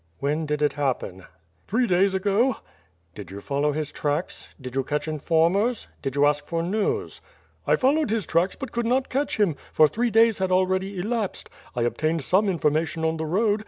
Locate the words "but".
8.55-8.71